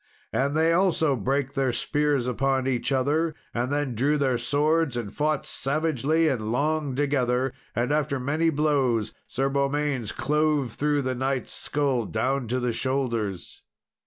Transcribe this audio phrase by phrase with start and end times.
[0.33, 5.13] And they also brake their spears upon each other, and then drew their swords, and
[5.13, 7.53] fought savagely and long together.
[7.75, 13.61] And after many blows, Sir Beaumains clove through the knight's skull down to the shoulders.